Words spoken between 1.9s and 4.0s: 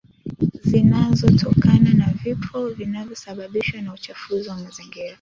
na vifo vinavyosababishwa na